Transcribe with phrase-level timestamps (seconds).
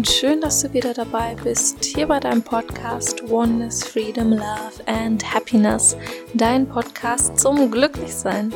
[0.00, 5.22] Und schön, dass du wieder dabei bist, hier bei deinem Podcast Oneness, Freedom, Love and
[5.34, 5.94] Happiness,
[6.32, 8.50] dein Podcast zum Glücklichsein.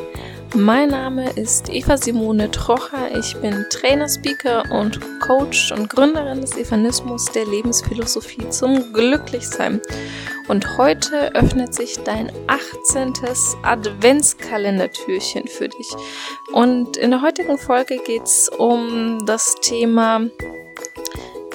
[0.55, 6.57] Mein Name ist Eva Simone Trocher, ich bin Trainer, Speaker und Coach und Gründerin des
[6.57, 9.79] Evanismus der Lebensphilosophie zum Glücklichsein.
[10.47, 13.13] Und heute öffnet sich dein 18.
[13.61, 15.91] Adventskalendertürchen für dich.
[16.53, 20.27] Und in der heutigen Folge geht es um das Thema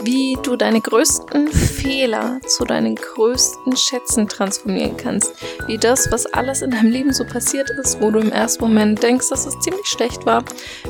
[0.02, 5.34] wie du deine größten Fehler zu deinen größten Schätzen transformieren kannst.
[5.66, 9.02] Wie das, was alles in deinem Leben so passiert ist, wo du im ersten Moment
[9.02, 10.44] denkst, dass es ziemlich schlecht war,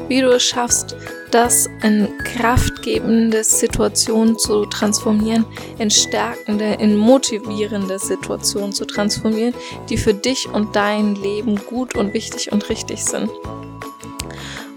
[0.09, 0.97] wie du es schaffst,
[1.31, 5.45] das in kraftgebende Situationen zu transformieren,
[5.79, 9.55] in stärkende, in motivierende Situationen zu transformieren,
[9.89, 13.31] die für dich und dein Leben gut und wichtig und richtig sind.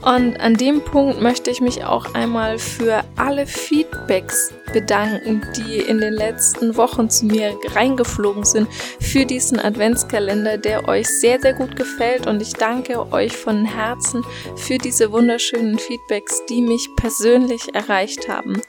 [0.05, 5.99] Und an dem Punkt möchte ich mich auch einmal für alle Feedbacks bedanken, die in
[5.99, 8.67] den letzten Wochen zu mir reingeflogen sind
[8.99, 12.27] für diesen Adventskalender, der euch sehr, sehr gut gefällt.
[12.27, 14.25] Und ich danke euch von Herzen
[14.57, 18.61] für diese wunderschönen Feedbacks, die mich persönlich erreicht haben.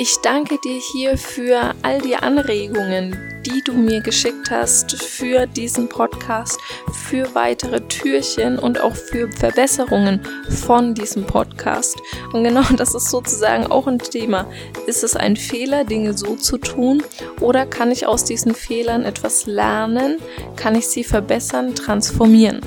[0.00, 5.88] Ich danke dir hier für all die Anregungen, die du mir geschickt hast für diesen
[5.88, 6.56] Podcast,
[6.92, 12.00] für weitere Türchen und auch für Verbesserungen von diesem Podcast.
[12.32, 14.48] Und genau das ist sozusagen auch ein Thema.
[14.86, 17.02] Ist es ein Fehler, Dinge so zu tun
[17.40, 20.18] oder kann ich aus diesen Fehlern etwas lernen?
[20.54, 22.60] Kann ich sie verbessern, transformieren?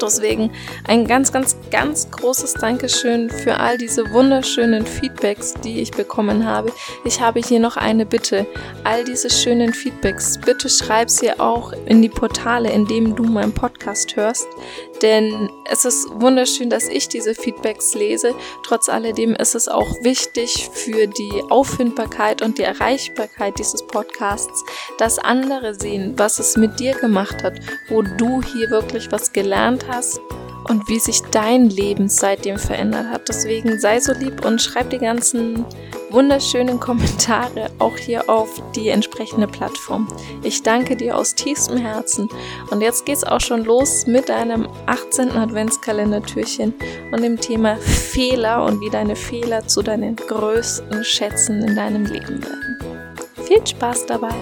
[0.00, 0.50] Deswegen
[0.86, 6.72] ein ganz, ganz, ganz großes Dankeschön für all diese wunderschönen Feedbacks, die ich bekommen habe.
[7.04, 8.46] Ich habe hier noch eine Bitte.
[8.84, 13.52] All diese schönen Feedbacks, bitte schreib sie auch in die Portale, in denen du meinen
[13.52, 14.46] Podcast hörst.
[15.02, 18.34] Denn es ist wunderschön, dass ich diese Feedbacks lese.
[18.64, 24.64] Trotz alledem ist es auch wichtig für die Auffindbarkeit und die Erreichbarkeit dieses Podcasts,
[24.98, 27.58] dass andere sehen, was es mit dir gemacht hat,
[27.88, 30.20] wo du hier wirklich was gelernt hast
[30.68, 33.28] und wie sich dein Leben seitdem verändert hat.
[33.28, 35.64] Deswegen sei so lieb und schreib die ganzen
[36.10, 40.08] wunderschönen Kommentare auch hier auf die entsprechende Plattform.
[40.42, 42.28] Ich danke dir aus tiefstem Herzen.
[42.70, 45.32] Und jetzt geht's auch schon los mit deinem 18.
[45.32, 46.74] Adventskalender-Türchen
[47.12, 52.42] und dem Thema Fehler und wie deine Fehler zu deinen größten Schätzen in deinem Leben
[52.42, 52.78] werden.
[53.46, 54.34] Viel Spaß dabei!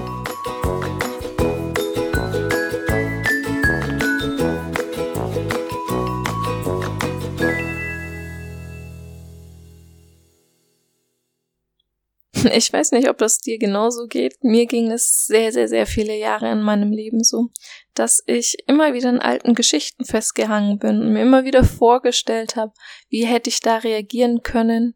[12.56, 14.42] Ich weiß nicht, ob das dir genauso geht.
[14.42, 17.48] Mir ging es sehr, sehr, sehr viele Jahre in meinem Leben so,
[17.94, 22.72] dass ich immer wieder in alten Geschichten festgehangen bin und mir immer wieder vorgestellt habe,
[23.08, 24.94] wie hätte ich da reagieren können,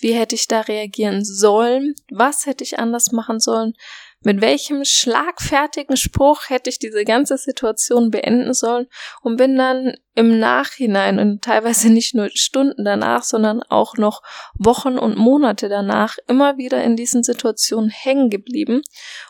[0.00, 3.74] wie hätte ich da reagieren sollen, was hätte ich anders machen sollen,
[4.24, 8.86] mit welchem schlagfertigen Spruch hätte ich diese ganze Situation beenden sollen
[9.22, 14.22] und bin dann im Nachhinein und teilweise nicht nur Stunden danach, sondern auch noch
[14.54, 18.82] Wochen und Monate danach immer wieder in diesen Situationen hängen geblieben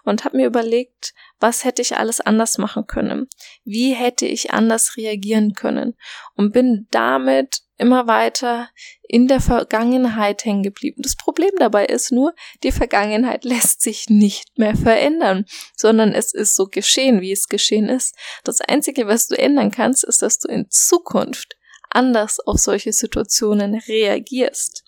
[0.05, 3.29] und habe mir überlegt, was hätte ich alles anders machen können?
[3.65, 5.95] Wie hätte ich anders reagieren können?
[6.37, 8.71] Und bin damit immer weiter
[9.03, 11.03] in der Vergangenheit hängen geblieben.
[11.03, 12.33] Das Problem dabei ist nur,
[12.63, 17.89] die Vergangenheit lässt sich nicht mehr verändern, sondern es ist so geschehen, wie es geschehen
[17.89, 18.15] ist.
[18.45, 21.57] Das Einzige, was du ändern kannst, ist, dass du in Zukunft
[21.91, 24.85] anders auf solche Situationen reagierst.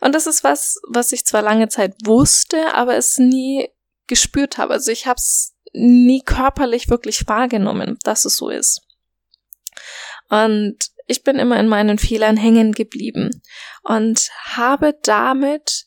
[0.00, 3.68] Und das ist was, was ich zwar lange Zeit wusste, aber es nie
[4.08, 4.74] gespürt habe.
[4.74, 8.82] Also ich habe es nie körperlich wirklich wahrgenommen, dass es so ist.
[10.28, 13.42] Und ich bin immer in meinen Fehlern hängen geblieben
[13.82, 15.86] und habe damit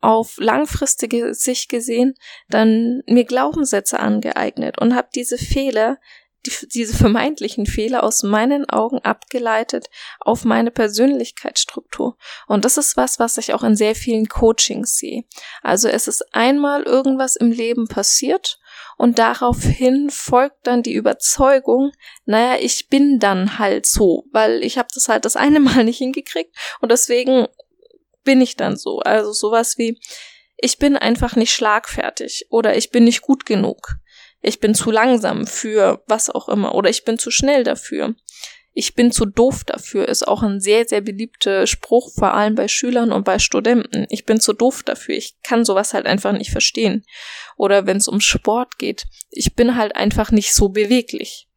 [0.00, 2.14] auf langfristige Sicht gesehen
[2.48, 5.98] dann mir Glaubenssätze angeeignet und habe diese Fehler
[6.46, 9.88] die, diese vermeintlichen Fehler aus meinen Augen abgeleitet
[10.20, 12.16] auf meine Persönlichkeitsstruktur.
[12.46, 15.24] Und das ist was, was ich auch in sehr vielen Coachings sehe.
[15.62, 18.58] Also es ist einmal irgendwas im Leben passiert
[19.00, 21.92] und daraufhin folgt dann die Überzeugung,
[22.26, 25.98] naja, ich bin dann halt so, weil ich habe das halt das eine Mal nicht
[25.98, 27.46] hingekriegt und deswegen
[28.24, 28.98] bin ich dann so.
[28.98, 29.98] Also sowas wie,
[30.56, 34.00] ich bin einfach nicht schlagfertig oder ich bin nicht gut genug
[34.42, 38.14] ich bin zu langsam für was auch immer oder ich bin zu schnell dafür.
[38.72, 42.68] Ich bin zu doof dafür ist auch ein sehr, sehr beliebter Spruch, vor allem bei
[42.68, 44.06] Schülern und bei Studenten.
[44.10, 45.16] Ich bin zu doof dafür.
[45.16, 47.04] Ich kann sowas halt einfach nicht verstehen.
[47.56, 51.48] Oder wenn es um Sport geht, ich bin halt einfach nicht so beweglich.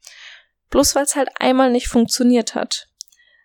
[0.71, 2.88] Bloß weil es halt einmal nicht funktioniert hat.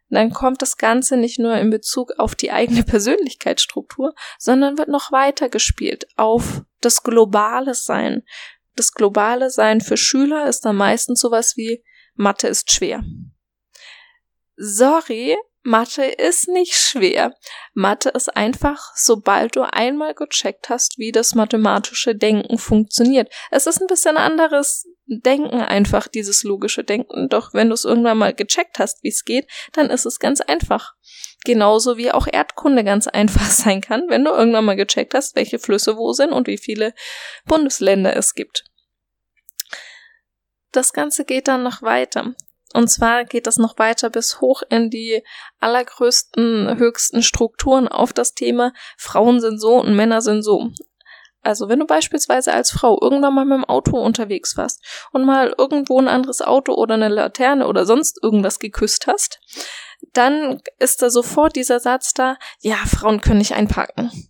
[0.09, 5.13] dann kommt das Ganze nicht nur in Bezug auf die eigene Persönlichkeitsstruktur, sondern wird noch
[5.13, 8.23] weiter gespielt auf das globale Sein.
[8.77, 13.05] Das globale Sein für Schüler ist dann meistens sowas wie Mathe ist schwer.
[14.61, 17.33] Sorry, Mathe ist nicht schwer.
[17.75, 23.33] Mathe ist einfach, sobald du einmal gecheckt hast, wie das mathematische Denken funktioniert.
[23.53, 27.29] Es ist ein bisschen anderes Denken einfach, dieses logische Denken.
[27.29, 30.41] Doch wenn du es irgendwann mal gecheckt hast, wie es geht, dann ist es ganz
[30.41, 30.95] einfach.
[31.45, 35.61] Genauso wie auch Erdkunde ganz einfach sein kann, wenn du irgendwann mal gecheckt hast, welche
[35.61, 36.95] Flüsse wo sind und wie viele
[37.45, 38.65] Bundesländer es gibt.
[40.73, 42.35] Das Ganze geht dann noch weiter.
[42.75, 45.23] Und zwar geht das noch weiter bis hoch in die
[45.61, 50.71] allergrößten, höchsten Strukturen auf das Thema Frauen sind so und Männer sind so.
[51.43, 55.55] Also wenn du beispielsweise als Frau irgendwann mal mit dem Auto unterwegs warst und mal
[55.57, 59.41] irgendwo ein anderes Auto oder eine Laterne oder sonst irgendwas geküsst hast,
[60.13, 64.28] dann ist da sofort dieser Satz da, ja, Frauen können nicht einparken.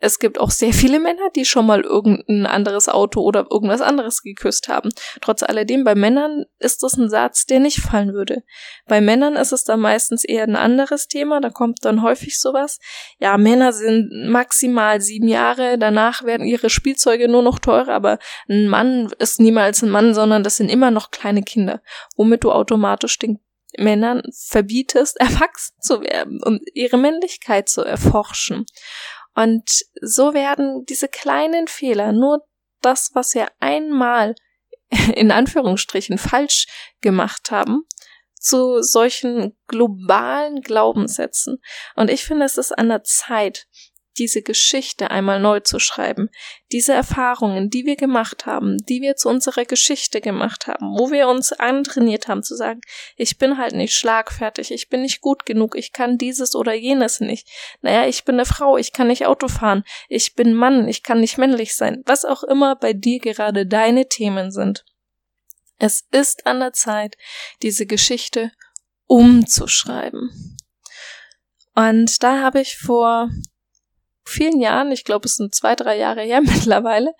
[0.00, 4.22] Es gibt auch sehr viele Männer, die schon mal irgendein anderes Auto oder irgendwas anderes
[4.22, 4.90] geküsst haben.
[5.20, 8.42] Trotz alledem, bei Männern ist das ein Satz, der nicht fallen würde.
[8.86, 12.78] Bei Männern ist es dann meistens eher ein anderes Thema, da kommt dann häufig sowas.
[13.18, 18.18] Ja, Männer sind maximal sieben Jahre, danach werden ihre Spielzeuge nur noch teurer, aber
[18.48, 21.82] ein Mann ist niemals ein Mann, sondern das sind immer noch kleine Kinder,
[22.16, 23.40] womit du automatisch den
[23.76, 28.66] Männern verbietest, erwachsen zu werden und ihre Männlichkeit zu erforschen.
[29.38, 32.44] Und so werden diese kleinen Fehler, nur
[32.80, 34.34] das, was wir einmal
[35.14, 36.66] in Anführungsstrichen falsch
[37.00, 37.84] gemacht haben,
[38.34, 41.58] zu solchen globalen Glaubenssätzen.
[41.94, 43.68] Und ich finde, es ist an der Zeit,
[44.18, 46.28] diese Geschichte einmal neu zu schreiben.
[46.72, 51.28] Diese Erfahrungen, die wir gemacht haben, die wir zu unserer Geschichte gemacht haben, wo wir
[51.28, 52.80] uns antrainiert haben zu sagen,
[53.16, 57.20] ich bin halt nicht schlagfertig, ich bin nicht gut genug, ich kann dieses oder jenes
[57.20, 57.48] nicht.
[57.80, 61.20] Naja, ich bin eine Frau, ich kann nicht Auto fahren, ich bin Mann, ich kann
[61.20, 64.84] nicht männlich sein, was auch immer bei dir gerade deine Themen sind.
[65.78, 67.16] Es ist an der Zeit,
[67.62, 68.50] diese Geschichte
[69.06, 70.56] umzuschreiben.
[71.74, 73.30] Und da habe ich vor
[74.28, 77.14] vielen Jahren, ich glaube es sind zwei, drei Jahre her mittlerweile,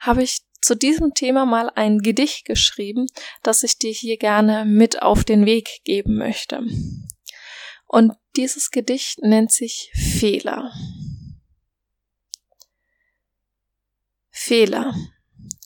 [0.00, 3.06] habe ich zu diesem Thema mal ein Gedicht geschrieben,
[3.42, 6.62] das ich dir hier gerne mit auf den Weg geben möchte.
[7.86, 10.72] Und dieses Gedicht nennt sich Fehler.
[14.30, 14.94] Fehler.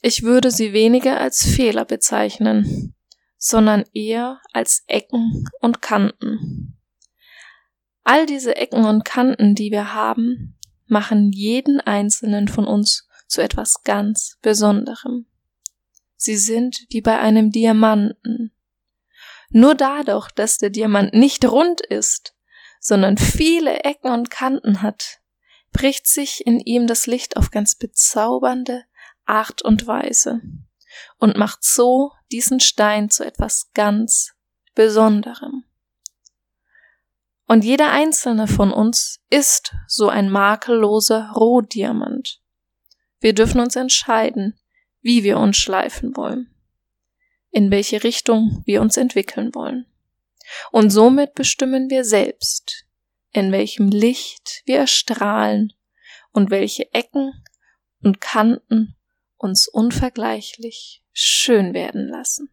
[0.02, 2.94] Ich würde sie weniger als Fehler bezeichnen,
[3.38, 6.78] sondern eher als Ecken und Kanten.
[8.02, 10.55] All diese Ecken und Kanten, die wir haben,
[10.86, 15.26] machen jeden einzelnen von uns zu etwas ganz Besonderem.
[16.16, 18.52] Sie sind wie bei einem Diamanten.
[19.50, 22.34] Nur dadurch, dass der Diamant nicht rund ist,
[22.80, 25.20] sondern viele Ecken und Kanten hat,
[25.72, 28.84] bricht sich in ihm das Licht auf ganz bezaubernde
[29.26, 30.40] Art und Weise
[31.18, 34.32] und macht so diesen Stein zu etwas ganz
[34.74, 35.65] Besonderem.
[37.46, 42.40] Und jeder einzelne von uns ist so ein makelloser Rohdiamant.
[43.20, 44.58] Wir dürfen uns entscheiden,
[45.00, 46.54] wie wir uns schleifen wollen,
[47.50, 49.86] in welche Richtung wir uns entwickeln wollen.
[50.72, 52.84] Und somit bestimmen wir selbst,
[53.32, 55.72] in welchem Licht wir erstrahlen
[56.32, 57.32] und welche Ecken
[58.02, 58.96] und Kanten
[59.36, 62.50] uns unvergleichlich schön werden lassen.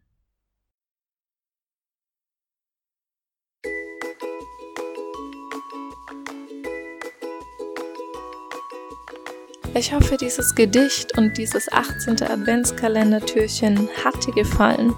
[9.76, 12.22] Ich hoffe, dieses Gedicht und dieses 18.
[12.22, 14.94] Adventskalendertürchen hat dir gefallen.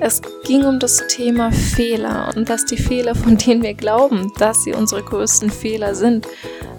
[0.00, 4.64] Es ging um das Thema Fehler und dass die Fehler, von denen wir glauben, dass
[4.64, 6.28] sie unsere größten Fehler sind,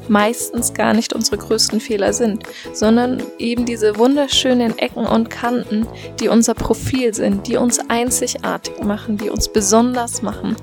[0.08, 5.88] meistens gar nicht unsere größten Fehler sind, sondern eben diese wunderschönen Ecken und Kanten,
[6.20, 10.56] die unser Profil sind, die uns einzigartig machen, die uns besonders machen,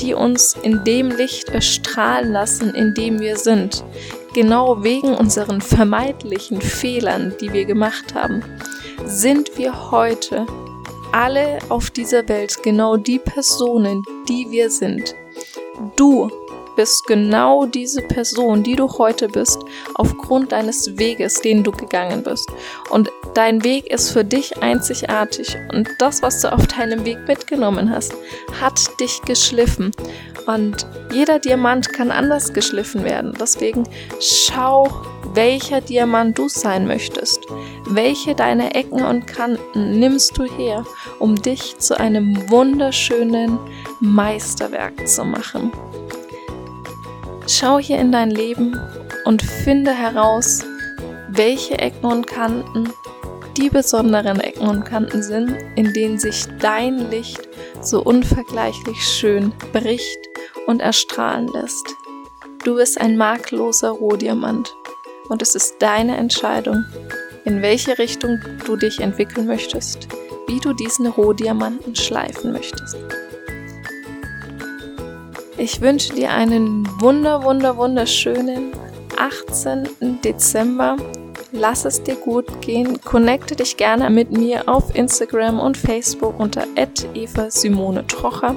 [0.00, 3.84] die uns in dem Licht erstrahlen lassen, in dem wir sind,
[4.34, 8.42] genau wegen unseren vermeintlichen Fehlern, die wir gemacht haben,
[9.04, 10.46] sind wir heute
[11.12, 15.14] alle auf dieser Welt genau die Personen, die wir sind.
[15.96, 16.30] Du
[16.78, 19.58] bist genau diese Person, die du heute bist,
[19.94, 22.48] aufgrund deines Weges, den du gegangen bist.
[22.88, 25.56] Und dein Weg ist für dich einzigartig.
[25.72, 28.14] Und das, was du auf deinem Weg mitgenommen hast,
[28.60, 29.90] hat dich geschliffen.
[30.46, 33.34] Und jeder Diamant kann anders geschliffen werden.
[33.40, 33.82] Deswegen
[34.20, 34.88] schau,
[35.34, 37.40] welcher Diamant du sein möchtest.
[37.88, 40.84] Welche deiner Ecken und Kanten nimmst du her,
[41.18, 43.58] um dich zu einem wunderschönen
[43.98, 45.72] Meisterwerk zu machen.
[47.50, 48.78] Schau hier in dein Leben
[49.24, 50.62] und finde heraus,
[51.30, 52.92] welche Ecken und Kanten
[53.56, 57.40] die besonderen Ecken und Kanten sind, in denen sich dein Licht
[57.80, 60.18] so unvergleichlich schön bricht
[60.66, 61.86] und erstrahlen lässt.
[62.64, 64.74] Du bist ein makelloser Rohdiamant
[65.30, 66.84] und es ist deine Entscheidung,
[67.46, 70.06] in welche Richtung du dich entwickeln möchtest,
[70.46, 72.96] wie du diesen Rohdiamanten schleifen möchtest.
[75.58, 78.70] Ich wünsche dir einen wunder, wunder, wunderschönen
[79.16, 80.20] 18.
[80.22, 80.96] Dezember
[81.52, 83.00] lass es dir gut gehen.
[83.00, 86.64] Connecte dich gerne mit mir auf Instagram und Facebook unter
[87.14, 88.54] Eva Simone Trocher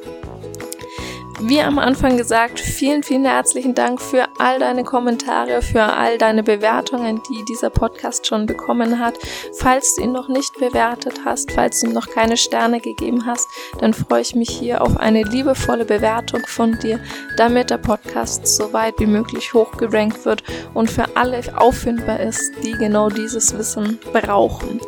[1.41, 6.43] Wie am Anfang gesagt, vielen, vielen herzlichen Dank für all deine Kommentare, für all deine
[6.43, 9.15] Bewertungen, die dieser Podcast schon bekommen hat.
[9.57, 13.47] Falls du ihn noch nicht bewertet hast, falls du ihm noch keine Sterne gegeben hast,
[13.79, 16.99] dann freue ich mich hier auf eine liebevolle Bewertung von dir,
[17.37, 20.43] damit der Podcast so weit wie möglich hochgerankt wird
[20.75, 24.81] und für alle auffindbar ist, die genau dieses Wissen brauchen.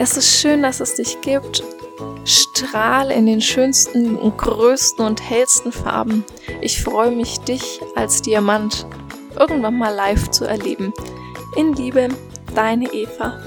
[0.00, 1.62] Es ist schön, dass es dich gibt
[2.28, 6.24] Strahl in den schönsten größten und hellsten Farben.
[6.60, 8.86] Ich freue mich, dich als Diamant
[9.38, 10.92] irgendwann mal live zu erleben.
[11.56, 12.08] In Liebe,
[12.54, 13.40] deine Eva.